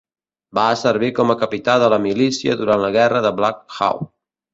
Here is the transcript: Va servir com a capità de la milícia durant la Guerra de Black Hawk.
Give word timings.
Va 0.59 0.69
servir 0.83 1.09
com 1.19 1.33
a 1.33 1.35
capità 1.43 1.75
de 1.83 1.89
la 1.95 1.99
milícia 2.05 2.57
durant 2.63 2.81
la 2.85 2.91
Guerra 2.99 3.21
de 3.27 3.33
Black 3.41 3.77
Hawk. 3.87 4.09